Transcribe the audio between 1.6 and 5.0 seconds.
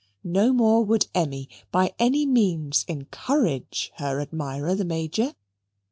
by any means encourage her admirer, the